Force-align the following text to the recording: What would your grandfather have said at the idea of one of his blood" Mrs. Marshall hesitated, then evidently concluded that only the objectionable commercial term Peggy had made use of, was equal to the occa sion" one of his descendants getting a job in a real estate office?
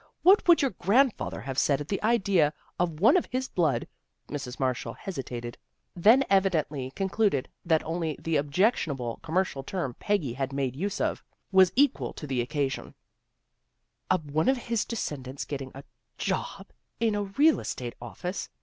What 0.23 0.47
would 0.47 0.63
your 0.63 0.71
grandfather 0.71 1.41
have 1.41 1.59
said 1.59 1.79
at 1.79 1.87
the 1.89 2.01
idea 2.01 2.53
of 2.79 2.99
one 2.99 3.15
of 3.15 3.27
his 3.27 3.47
blood" 3.47 3.87
Mrs. 4.29 4.59
Marshall 4.59 4.93
hesitated, 4.93 5.59
then 5.95 6.23
evidently 6.27 6.89
concluded 6.95 7.47
that 7.63 7.83
only 7.83 8.17
the 8.19 8.35
objectionable 8.35 9.19
commercial 9.21 9.61
term 9.61 9.93
Peggy 9.99 10.33
had 10.33 10.53
made 10.53 10.75
use 10.75 10.99
of, 10.99 11.23
was 11.51 11.71
equal 11.75 12.13
to 12.13 12.25
the 12.25 12.43
occa 12.43 12.71
sion" 12.71 12.95
one 14.33 14.49
of 14.49 14.57
his 14.57 14.85
descendants 14.85 15.45
getting 15.45 15.71
a 15.75 15.83
job 16.17 16.69
in 16.99 17.13
a 17.13 17.21
real 17.25 17.59
estate 17.59 17.93
office? 18.01 18.49